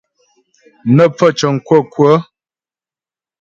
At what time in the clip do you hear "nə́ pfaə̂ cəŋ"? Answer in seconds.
0.95-1.55